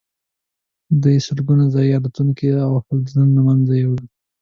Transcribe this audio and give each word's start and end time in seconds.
دوی 1.01 1.17
سلګونه 1.27 1.65
ځايي 1.73 1.91
الوتونکي 1.97 2.47
او 2.65 2.71
حلزون 2.85 3.27
له 3.35 3.41
منځه 3.47 3.73
یوړل. 3.83 4.07